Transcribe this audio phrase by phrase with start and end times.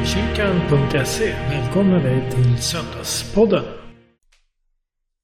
[0.00, 3.64] Pingstkyrkan.se välkomnar dig till Söndagspodden.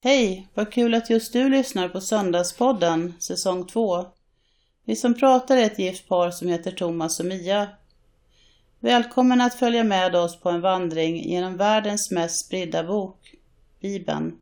[0.05, 0.49] Hej!
[0.55, 4.07] Vad kul att just du lyssnar på Söndagspodden, säsong 2.
[4.85, 7.69] Vi som pratar är ett gift par som heter Thomas och Mia.
[8.81, 13.35] Välkommen att följa med oss på en vandring genom världens mest spridda bok,
[13.81, 14.33] Bibeln.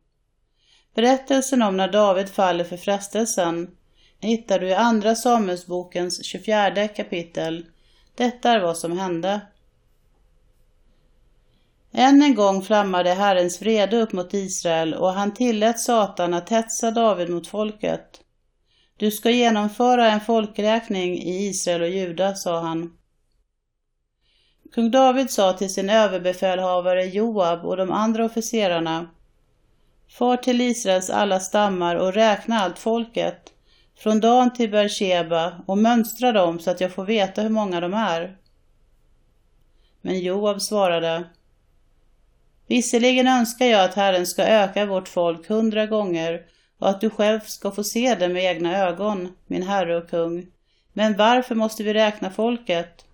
[0.94, 3.70] Berättelsen om när David faller för frestelsen
[4.20, 7.66] hittar du i Andra Samuelsbokens 24 kapitel.
[8.14, 9.40] Detta är vad som hände.
[11.96, 16.90] Än en gång flammade Herrens vrede upp mot Israel och han tillät Satan att hetsa
[16.90, 18.20] David mot folket.
[18.96, 22.96] Du ska genomföra en folkräkning i Israel och Juda, sa han.
[24.72, 29.10] Kung David sa till sin överbefälhavare Joab och de andra officerarna
[30.08, 33.52] Far till Israels alla stammar och räkna allt folket,
[33.98, 37.94] från Dan till Beersheba och mönstra dem så att jag får veta hur många de
[37.94, 38.36] är.
[40.00, 41.24] Men Joab svarade
[42.66, 46.42] Visserligen önskar jag att Herren ska öka vårt folk hundra gånger
[46.78, 50.46] och att du själv ska få se det med egna ögon, min herre och kung.
[50.92, 53.04] Men varför måste vi räkna folket?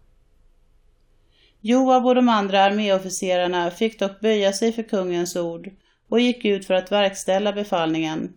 [1.61, 5.71] Joab och de andra arméofficerarna fick dock böja sig för kungens ord
[6.09, 8.33] och gick ut för att verkställa befallningen.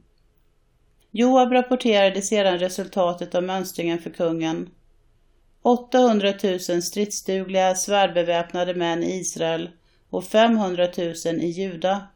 [1.12, 4.70] Joab rapporterade sedan resultatet av mönstringen för kungen.
[5.62, 9.70] 800 000 stridsdugliga svärdbeväpnade män i Israel
[10.14, 12.08] och 500 000 i Juda.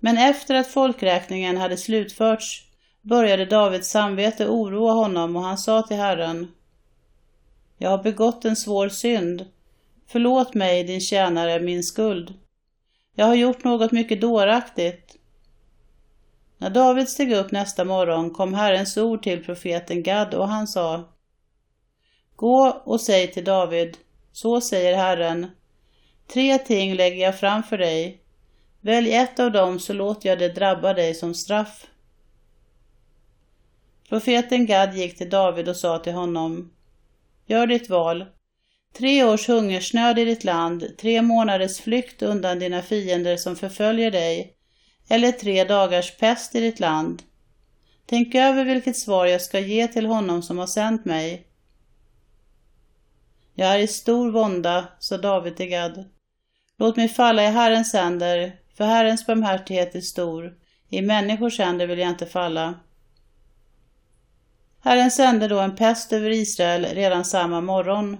[0.00, 2.64] Men efter att folkräkningen hade slutförts
[3.02, 6.52] började Davids samvete oroa honom och han sa till Herren
[7.78, 9.46] Jag har begått en svår synd.
[10.06, 12.34] Förlåt mig, din tjänare, min skuld.
[13.14, 15.16] Jag har gjort något mycket dåraktigt.
[16.58, 21.04] När David steg upp nästa morgon kom Herrens ord till profeten Gad och han sa
[22.36, 23.96] Gå och säg till David,
[24.32, 25.46] så säger Herren,
[26.32, 28.22] Tre ting lägger jag framför dig.
[28.80, 31.86] Välj ett av dem så låter jag det drabba dig som straff.
[34.08, 36.72] Profeten Gad gick till David och sa till honom
[37.46, 38.24] Gör ditt val.
[38.92, 44.54] Tre års hungersnöd i ditt land, tre månaders flykt undan dina fiender som förföljer dig,
[45.08, 47.22] eller tre dagars pest i ditt land.
[48.06, 51.46] Tänk över vilket svar jag ska ge till honom som har sänt mig.
[53.54, 56.04] Jag är i stor vånda, sa David till Gad.
[56.80, 60.54] Låt mig falla i Herrens händer, för Herrens barmhärtighet är stor.
[60.88, 62.74] I människors händer vill jag inte falla.
[64.80, 68.16] Herren sände då en pest över Israel redan samma morgon.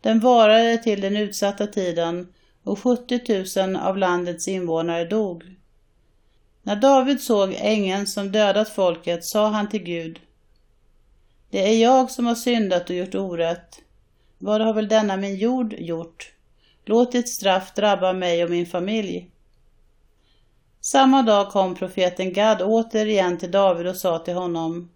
[0.00, 2.32] Den varade till den utsatta tiden
[2.62, 5.44] och 70 000 av landets invånare dog.
[6.62, 10.20] När David såg ängeln som dödat folket sa han till Gud
[11.50, 13.80] Det är jag som har syndat och gjort orätt.
[14.38, 16.32] Vad har väl denna min jord gjort?
[16.84, 19.30] Låt ditt straff drabba mig och min familj.
[20.80, 24.90] Samma dag kom profeten Gad återigen till David och sa till honom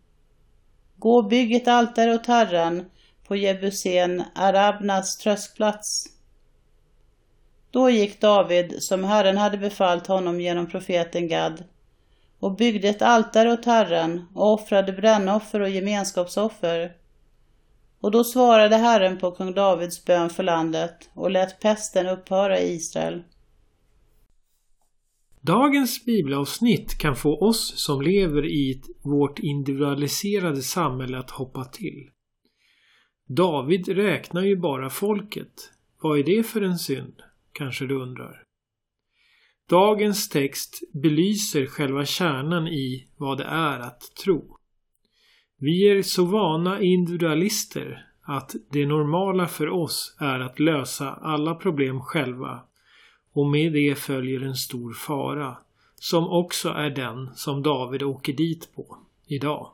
[0.96, 2.90] Gå och bygg ett altare åt Herren
[3.26, 6.04] på Jebusén, Arabnas tröskplats.
[7.70, 11.64] Då gick David, som Herren hade befallt honom genom profeten Gad,
[12.40, 16.92] och byggde ett altare åt Herren och offrade brännoffer och gemenskapsoffer.
[18.00, 22.74] Och då svarade Herren på kung Davids bön för landet och lät pesten upphöra i
[22.74, 23.22] Israel.
[25.40, 32.10] Dagens bibelavsnitt kan få oss som lever i vårt individualiserade samhälle att hoppa till.
[33.28, 35.72] David räknar ju bara folket.
[36.00, 37.22] Vad är det för en synd?
[37.52, 38.42] Kanske du undrar.
[39.68, 44.55] Dagens text belyser själva kärnan i vad det är att tro.
[45.58, 52.00] Vi är så vana individualister att det normala för oss är att lösa alla problem
[52.00, 52.60] själva
[53.32, 55.56] och med det följer en stor fara
[55.94, 59.70] som också är den som David åker dit på idag.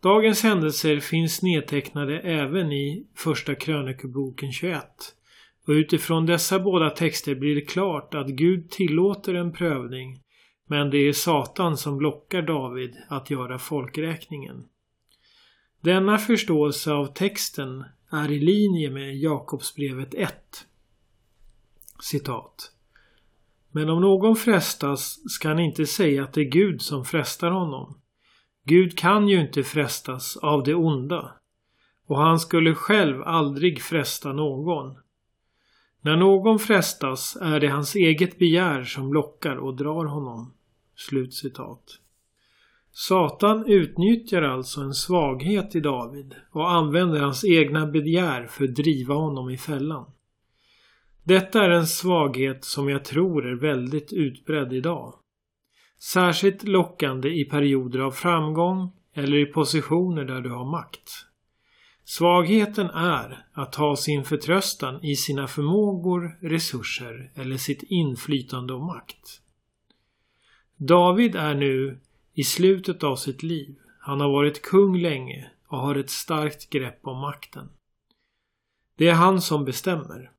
[0.00, 4.84] Dagens händelser finns nedtecknade även i Första krönikeboken 21
[5.66, 10.20] och utifrån dessa båda texter blir det klart att Gud tillåter en prövning
[10.70, 14.64] men det är Satan som lockar David att göra folkräkningen.
[15.80, 20.34] Denna förståelse av texten är i linje med Jakobsbrevet 1.
[22.02, 22.72] Citat.
[23.70, 28.00] Men om någon frestas ska han inte säga att det är Gud som frestar honom.
[28.64, 31.32] Gud kan ju inte frestas av det onda
[32.06, 34.96] och han skulle själv aldrig fresta någon.
[36.00, 40.54] När någon frestas är det hans eget begär som lockar och drar honom.
[41.00, 41.98] Slutcitat.
[42.92, 49.14] Satan utnyttjar alltså en svaghet i David och använder hans egna begär för att driva
[49.14, 50.04] honom i fällan.
[51.24, 55.14] Detta är en svaghet som jag tror är väldigt utbredd idag.
[55.98, 61.10] Särskilt lockande i perioder av framgång eller i positioner där du har makt.
[62.04, 69.40] Svagheten är att ha sin förtröstan i sina förmågor, resurser eller sitt inflytande och makt.
[70.82, 71.98] David är nu
[72.34, 73.74] i slutet av sitt liv.
[74.00, 77.68] Han har varit kung länge och har ett starkt grepp om makten.
[78.96, 80.30] Det är han som bestämmer.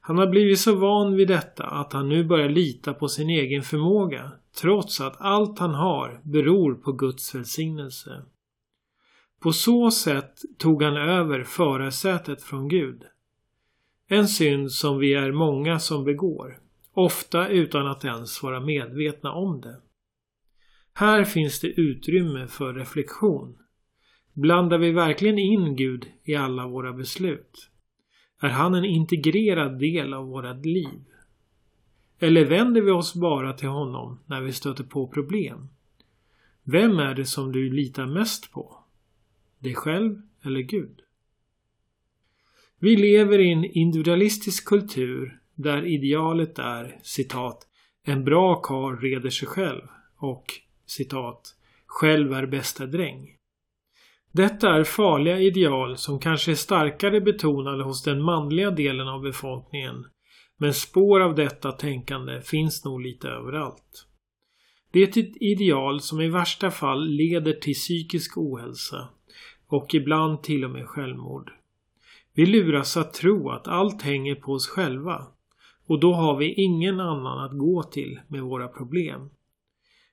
[0.00, 3.62] Han har blivit så van vid detta att han nu börjar lita på sin egen
[3.62, 8.22] förmåga trots att allt han har beror på Guds välsignelse.
[9.40, 13.02] På så sätt tog han över förarsätet från Gud.
[14.08, 16.63] En synd som vi är många som begår,
[16.94, 19.80] ofta utan att ens vara medvetna om det.
[20.94, 23.58] Här finns det utrymme för reflektion.
[24.32, 27.70] Blandar vi verkligen in Gud i alla våra beslut?
[28.40, 31.04] Är han en integrerad del av vårt liv?
[32.18, 35.68] Eller vänder vi oss bara till honom när vi stöter på problem?
[36.62, 38.84] Vem är det som du litar mest på?
[39.58, 41.00] Dig själv eller Gud?
[42.78, 47.66] Vi lever i en individualistisk kultur där idealet är citat
[48.06, 49.82] en bra kar reder sig själv
[50.16, 50.44] och
[50.86, 51.54] citat
[51.86, 53.30] själv är bästa dräng.
[54.32, 60.06] Detta är farliga ideal som kanske är starkare betonade hos den manliga delen av befolkningen.
[60.56, 64.06] Men spår av detta tänkande finns nog lite överallt.
[64.92, 69.08] Det är ett ideal som i värsta fall leder till psykisk ohälsa
[69.66, 71.52] och ibland till och med självmord.
[72.34, 75.26] Vi luras att tro att allt hänger på oss själva
[75.86, 79.30] och då har vi ingen annan att gå till med våra problem.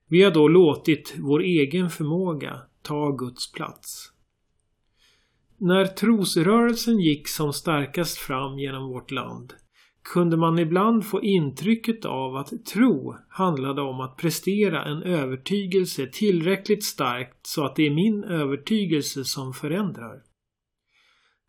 [0.07, 4.11] Vi har då låtit vår egen förmåga ta Guds plats.
[5.57, 9.53] När trosrörelsen gick som starkast fram genom vårt land
[10.03, 16.83] kunde man ibland få intrycket av att tro handlade om att prestera en övertygelse tillräckligt
[16.83, 20.23] starkt så att det är min övertygelse som förändrar.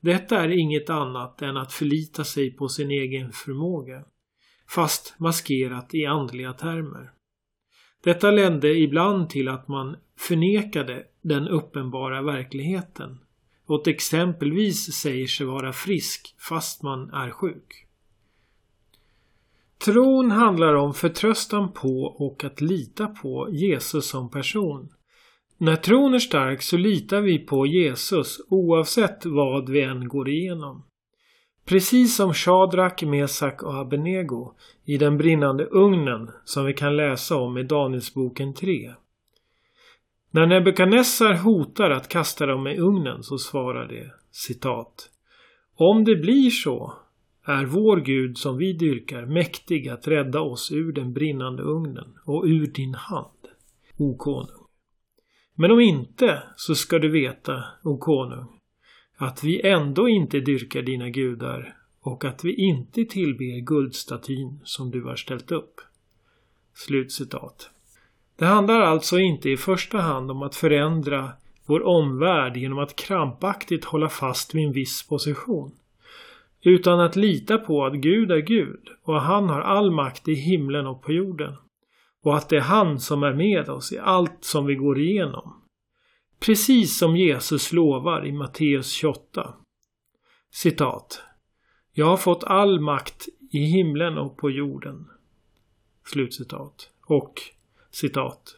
[0.00, 4.04] Detta är inget annat än att förlita sig på sin egen förmåga,
[4.74, 7.12] fast maskerat i andliga termer.
[8.04, 13.18] Detta ledde ibland till att man förnekade den uppenbara verkligheten
[13.66, 17.86] och exempelvis säger sig vara frisk fast man är sjuk.
[19.84, 24.88] Tron handlar om förtröstan på och att lita på Jesus som person.
[25.58, 30.84] När tron är stark så litar vi på Jesus oavsett vad vi än går igenom.
[31.64, 34.54] Precis som Shadrak, Mesak och Abenego
[34.84, 38.92] i den brinnande ugnen som vi kan läsa om i Danielsboken 3.
[40.30, 45.10] När Nebukadnessar hotar att kasta dem i ugnen så svarar det citat
[45.76, 46.92] Om det blir så
[47.44, 52.44] är vår Gud som vi dyrkar mäktig att rädda oss ur den brinnande ugnen och
[52.44, 53.48] ur din hand,
[53.98, 54.66] o konung.
[55.54, 58.61] Men om inte så ska du veta, o konung,
[59.22, 65.02] att vi ändå inte dyrkar dina gudar och att vi inte tillber guldstatyn som du
[65.02, 65.80] har ställt upp.
[66.74, 67.70] Slutcitat.
[68.38, 71.32] Det handlar alltså inte i första hand om att förändra
[71.66, 75.72] vår omvärld genom att krampaktigt hålla fast vid en viss position.
[76.62, 80.34] Utan att lita på att Gud är Gud och att han har all makt i
[80.34, 81.54] himlen och på jorden.
[82.22, 85.61] Och att det är han som är med oss i allt som vi går igenom.
[86.46, 89.54] Precis som Jesus lovar i Matteus 28.
[90.50, 91.22] Citat.
[91.92, 95.08] Jag har fått all makt i himlen och på jorden.
[96.04, 96.90] Slutcitat.
[97.06, 97.34] Och
[97.90, 98.56] citat.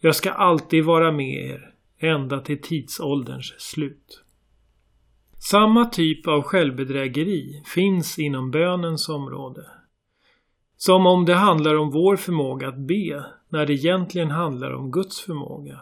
[0.00, 4.22] Jag ska alltid vara med er ända till tidsålderns slut.
[5.50, 9.66] Samma typ av självbedrägeri finns inom bönens område.
[10.76, 15.20] Som om det handlar om vår förmåga att be när det egentligen handlar om Guds
[15.20, 15.80] förmåga.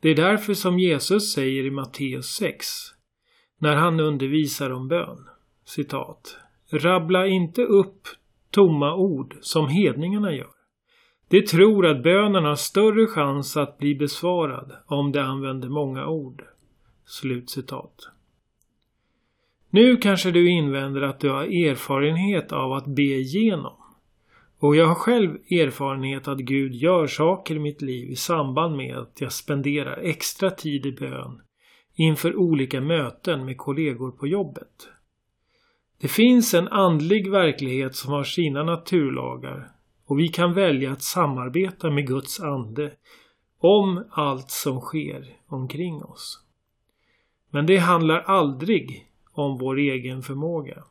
[0.00, 2.66] Det är därför som Jesus säger i Matteus 6
[3.58, 5.28] när han undervisar om bön.
[5.64, 6.36] Citat.
[6.72, 8.08] Rabbla inte upp
[8.50, 10.50] tomma ord som hedningarna gör.
[11.28, 16.44] De tror att bönen har större chans att bli besvarad om de använder många ord.
[17.04, 18.08] Slutcitat.
[19.70, 23.79] Nu kanske du invänder att du har erfarenhet av att be igenom.
[24.60, 28.96] Och jag har själv erfarenhet att Gud gör saker i mitt liv i samband med
[28.96, 31.40] att jag spenderar extra tid i bön
[31.94, 34.88] inför olika möten med kollegor på jobbet.
[36.00, 39.68] Det finns en andlig verklighet som har sina naturlagar
[40.06, 42.92] och vi kan välja att samarbeta med Guds ande
[43.58, 46.40] om allt som sker omkring oss.
[47.50, 50.84] Men det handlar aldrig om vår egen förmåga.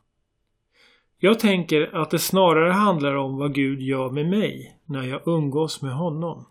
[1.21, 5.81] Jag tänker att det snarare handlar om vad Gud gör med mig när jag umgås
[5.81, 6.45] med honom.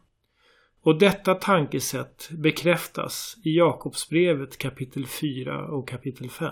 [0.82, 6.50] Och detta tankesätt bekräftas i Jakobsbrevet kapitel 4 och kapitel 5.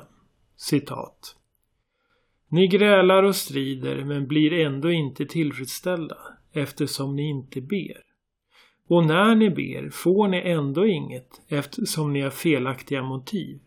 [0.56, 1.36] Citat.
[2.48, 6.18] Ni grälar och strider men blir ändå inte tillfredsställda
[6.52, 8.02] eftersom ni inte ber.
[8.88, 13.60] Och när ni ber får ni ändå inget eftersom ni har felaktiga motiv.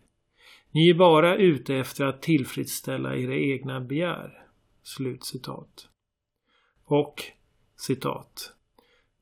[0.70, 4.46] Ni är bara ute efter att tillfredsställa era egna begär.
[4.82, 5.88] Slutcitat.
[6.84, 7.22] Och
[7.76, 8.52] citat.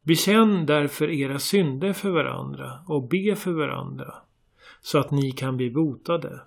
[0.02, 4.14] Bekänn därför era synder för varandra och be för varandra
[4.80, 6.40] så att ni kan bli botade.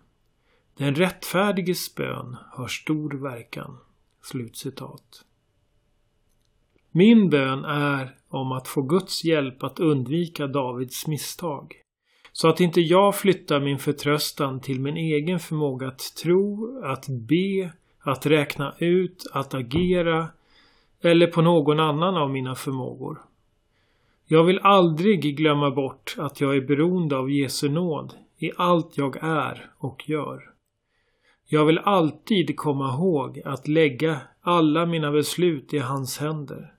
[0.77, 3.77] Den rättfärdiges bön har stor verkan.
[4.22, 5.25] Slutcitat.
[6.91, 11.80] Min bön är om att få Guds hjälp att undvika Davids misstag.
[12.31, 17.71] Så att inte jag flyttar min förtröstan till min egen förmåga att tro, att be,
[18.00, 20.27] att räkna ut, att agera
[21.01, 23.21] eller på någon annan av mina förmågor.
[24.27, 29.23] Jag vill aldrig glömma bort att jag är beroende av Jesu nåd i allt jag
[29.23, 30.43] är och gör.
[31.47, 36.73] Jag vill alltid komma ihåg att lägga alla mina beslut i hans händer.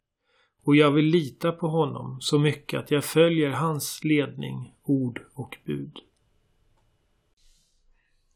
[0.64, 5.58] Och jag vill lita på honom så mycket att jag följer hans ledning, ord och
[5.64, 5.98] bud.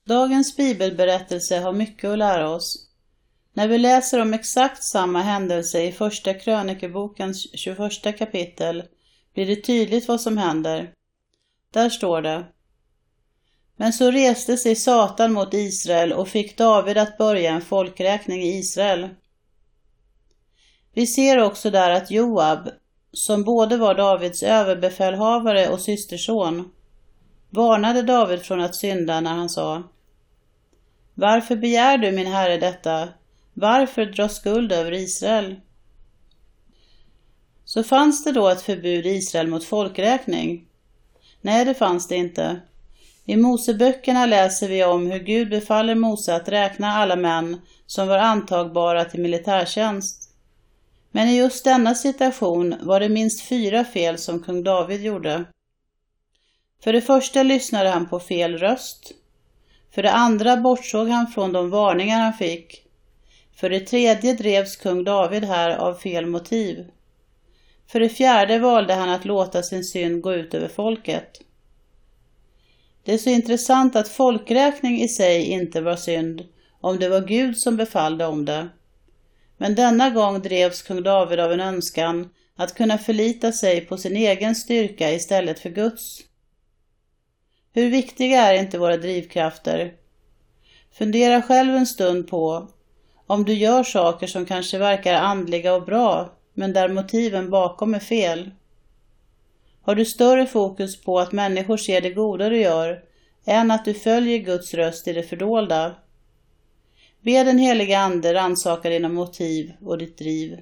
[0.04, 2.88] Dagens bibelberättelse har mycket att lära oss.
[3.52, 8.82] När vi läser om exakt samma händelse i Första krönikebokens 21 kapitel
[9.34, 10.92] blir det tydligt vad som händer.
[11.72, 12.44] Där står det
[13.76, 18.58] Men så reste sig Satan mot Israel och fick David att börja en folkräkning i
[18.58, 19.08] Israel.
[20.96, 22.70] Vi ser också där att Joab,
[23.12, 26.70] som både var Davids överbefälhavare och systerson,
[27.50, 29.82] varnade David från att synda när han sa
[31.14, 33.08] Varför begär du, min herre, detta?
[33.54, 35.60] Varför dra skuld över Israel?
[37.64, 40.66] Så fanns det då ett förbud i Israel mot folkräkning?
[41.40, 42.60] Nej, det fanns det inte.
[43.24, 48.18] I Moseböckerna läser vi om hur Gud befaller Mose att räkna alla män som var
[48.18, 50.25] antagbara till militärtjänst.
[51.16, 55.44] Men i just denna situation var det minst fyra fel som kung David gjorde.
[56.84, 59.12] För det första lyssnade han på fel röst.
[59.94, 62.82] För det andra bortsåg han från de varningar han fick.
[63.56, 66.86] För det tredje drevs kung David här av fel motiv.
[67.86, 71.40] För det fjärde valde han att låta sin synd gå ut över folket.
[73.04, 76.44] Det är så intressant att folkräkning i sig inte var synd
[76.80, 78.68] om det var Gud som befallde om det.
[79.56, 84.16] Men denna gång drevs kung David av en önskan att kunna förlita sig på sin
[84.16, 86.20] egen styrka istället för Guds.
[87.72, 89.92] Hur viktiga är inte våra drivkrafter?
[90.92, 92.68] Fundera själv en stund på
[93.26, 97.98] om du gör saker som kanske verkar andliga och bra, men där motiven bakom är
[97.98, 98.50] fel.
[99.82, 103.02] Har du större fokus på att människor ser det goda du gör
[103.44, 105.94] än att du följer Guds röst i det fördolda?
[107.26, 110.60] Be den heliga Ande rannsaka dina motiv och ditt driv.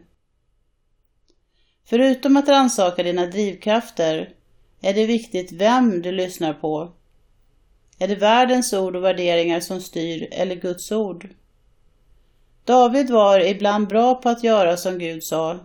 [1.84, 4.34] Förutom att rannsaka dina drivkrafter
[4.80, 6.92] är det viktigt vem du lyssnar på.
[7.98, 11.28] Är det världens ord och värderingar som styr eller Guds ord?
[12.64, 15.58] David var ibland bra på att göra som Gud sa,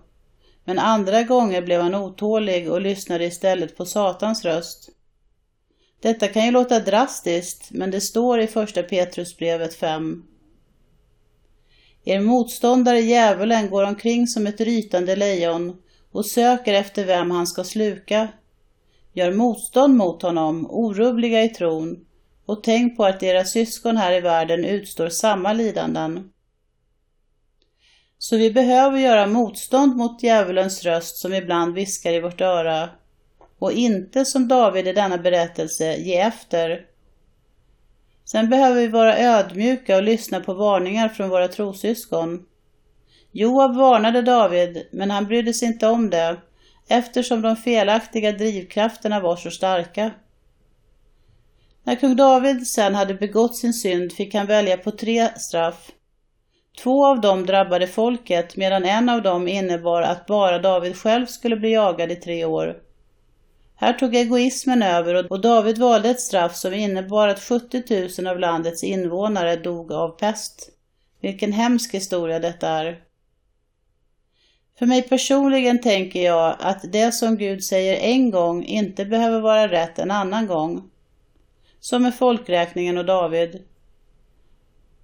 [0.64, 4.90] men andra gånger blev han otålig och lyssnade istället på Satans röst.
[6.02, 10.29] Detta kan ju låta drastiskt, men det står i första Petrusbrevet 5.
[12.10, 15.78] Er motståndare djävulen går omkring som ett rytande lejon
[16.12, 18.28] och söker efter vem han ska sluka.
[19.14, 22.06] Gör motstånd mot honom, orubbliga i tron,
[22.46, 26.32] och tänk på att era syskon här i världen utstår samma lidanden.
[28.18, 32.90] Så vi behöver göra motstånd mot djävulens röst som ibland viskar i vårt öra
[33.60, 36.86] och inte som David i denna berättelse ge efter
[38.32, 42.46] Sen behöver vi vara ödmjuka och lyssna på varningar från våra trosyskon.
[43.32, 46.38] Joab varnade David, men han brydde sig inte om det,
[46.88, 50.12] eftersom de felaktiga drivkrafterna var så starka.
[51.84, 55.92] När kung David sen hade begått sin synd fick han välja på tre straff.
[56.84, 61.56] Två av dem drabbade folket medan en av dem innebar att bara David själv skulle
[61.56, 62.89] bli jagad i tre år.
[63.82, 68.40] Här tog egoismen över och David valde ett straff som innebar att 70 000 av
[68.40, 70.70] landets invånare dog av pest.
[71.22, 73.04] Vilken hemsk historia detta är.
[74.80, 79.68] För mig personligen tänker jag att det som Gud säger en gång inte behöver vara
[79.68, 80.90] rätt en annan gång.
[81.80, 83.64] Som med folkräkningen och David.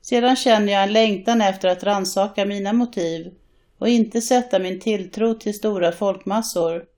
[0.01, 3.33] Sedan känner jag en längtan efter att ransaka mina motiv
[3.77, 6.94] och inte sätta min tilltro till stora folkmassor.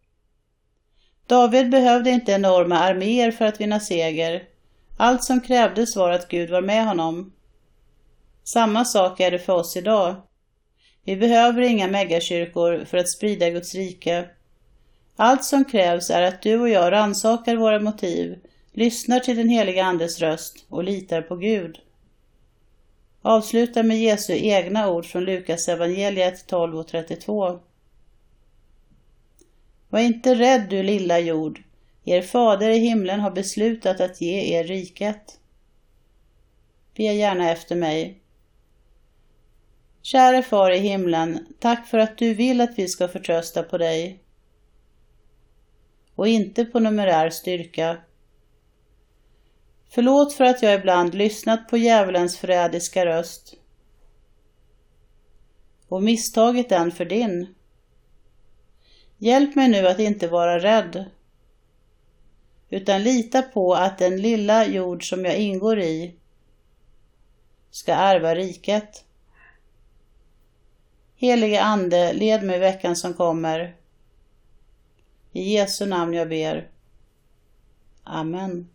[1.28, 4.44] David behövde inte enorma arméer för att vinna seger.
[4.98, 7.34] Allt som krävdes var att Gud var med honom.
[8.44, 10.16] Samma sak är det för oss idag.
[11.04, 14.30] Vi behöver inga megakyrkor för att sprida Guds rike.
[15.16, 18.40] Allt som krävs är att du och jag rannsakar våra motiv,
[18.74, 21.80] lyssnar till den heliga Andes röst och litar på Gud.
[23.22, 27.60] Avsluta med Jesu egna ord från Lukas evangeliet 12 och 32.
[29.90, 31.64] Var inte rädd du lilla jord,
[32.06, 35.40] er fader i himlen har beslutat att ge er riket.
[36.96, 38.22] Be gärna efter mig.
[40.02, 44.24] Käre far i himlen, tack för att du vill att vi ska förtrösta på dig
[46.16, 47.98] och inte på numerär styrka.
[49.90, 53.54] Förlåt för att jag ibland lyssnat på djävulens förrädiska röst
[55.88, 57.57] och misstagit den för din.
[59.18, 61.06] Hjälp mig nu att inte vara rädd,
[62.70, 66.16] utan lita på att den lilla jord som jag ingår i
[67.72, 69.04] ska ärva riket.
[71.16, 73.76] Helige Ande, led mig veckan som kommer.
[75.32, 76.70] I Jesu namn jag ber.
[78.04, 78.70] Amen.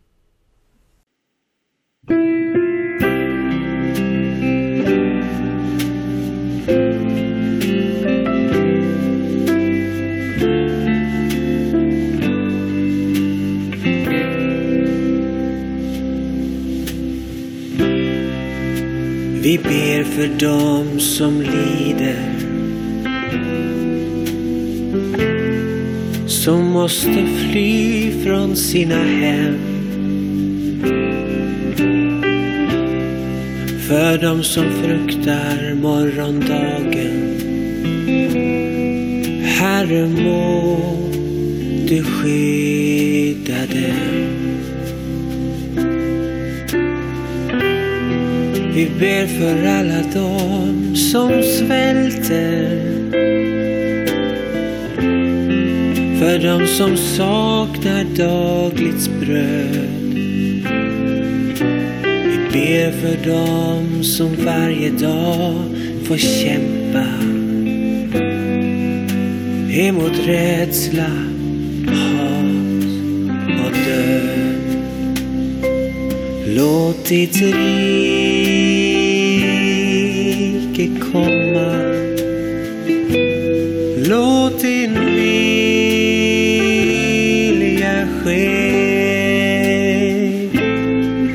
[19.53, 22.39] Vi ber för dem som lider.
[26.27, 29.59] Som måste fly från sina hem.
[33.89, 37.37] För dem som fruktar morgondagen.
[39.45, 40.79] Herre må
[41.89, 44.42] du skydda dem.
[48.75, 52.93] Vi ber för alla dem som svälter.
[56.19, 59.89] För dem som saknar dagligt bröd.
[62.25, 65.55] Vi ber för dem som varje dag
[66.05, 67.07] får kämpa
[69.71, 71.11] emot rädsla,
[71.89, 72.85] hat
[73.67, 74.43] och död.
[76.47, 78.22] Låt ditt rike
[80.83, 81.23] icke
[84.09, 86.09] Låt din vilja
[88.25, 88.73] ske.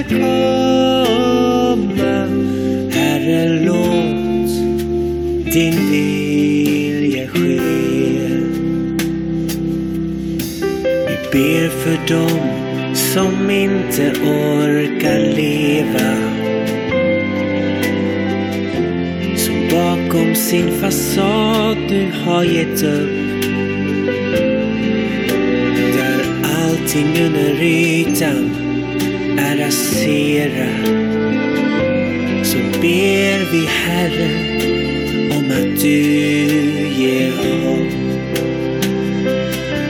[0.10, 2.28] komma.
[2.92, 4.52] Herre, låt
[5.54, 7.60] din vilja ske.
[11.08, 12.40] Vi ber för dem
[12.94, 14.57] som inte orkar
[20.82, 23.10] fasad du har gett upp.
[25.98, 28.56] Där allting under ytan
[29.40, 30.88] är raserat.
[32.48, 34.30] Så ber vi Herre
[35.38, 35.98] om att du
[36.98, 37.94] ger hopp.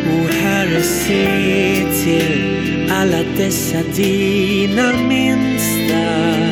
[0.08, 6.47] O Herre, se till alla dessa dina minsta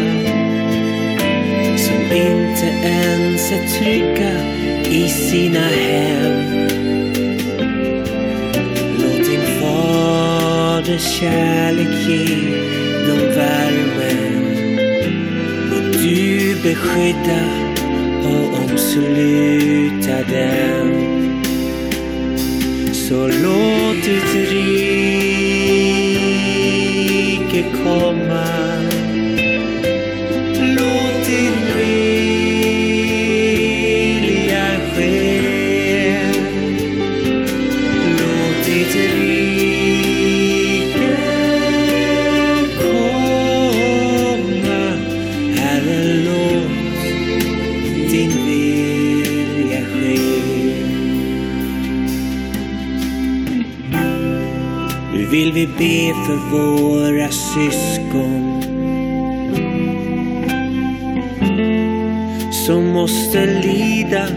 [2.15, 4.31] inte ens är trygga
[4.89, 6.67] i sina hem.
[8.97, 12.35] Låt din faders kärlek ge
[13.07, 14.15] dem värme
[15.71, 17.43] och du beskydda
[18.23, 21.15] och omsluta dem.
[22.93, 23.84] Så låt
[55.65, 58.61] vi be för våra syskon
[62.51, 64.27] som måste lida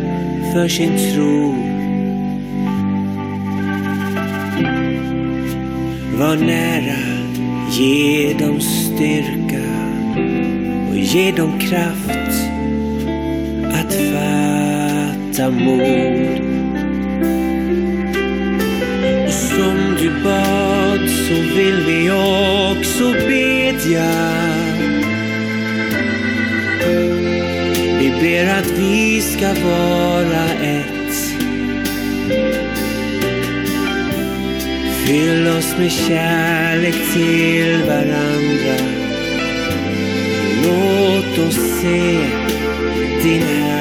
[0.53, 1.55] för sin tro.
[6.19, 7.29] Var nära,
[7.71, 9.65] ge dem styrka
[10.91, 12.11] och ge dem kraft
[13.73, 16.41] att fatta mod.
[19.27, 24.11] Och som du bad så vill vi också bedja.
[28.01, 31.15] Vi ber att vi ska vara ett.
[35.07, 38.85] Fyll oss med kärlek till varandra.
[40.65, 42.19] Låt oss se
[43.23, 43.78] din här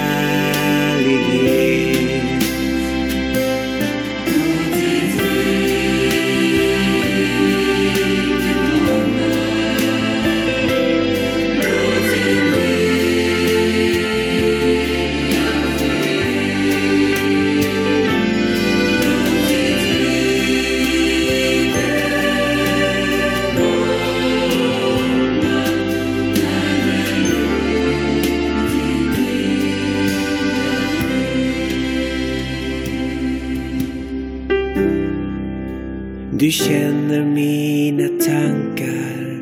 [36.39, 39.41] Du känner mina tankar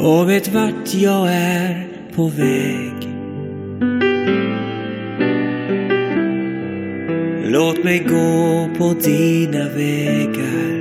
[0.00, 3.08] och vet vart jag är på väg.
[7.44, 10.76] Låt mig gå på dina vägar.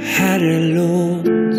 [0.00, 1.49] Herre, låt